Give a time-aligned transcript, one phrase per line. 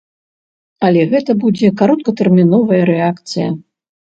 [0.87, 3.49] Але гэта будзе кароткатэрміновая рэакцыя.